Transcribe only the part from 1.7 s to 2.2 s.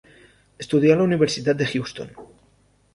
Houston.